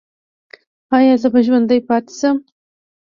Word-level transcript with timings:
ایا 0.95 1.13
زه 1.21 1.27
به 1.33 1.39
ژوندی 1.45 1.81
پاتې 1.87 2.13
شم؟ 2.19 2.37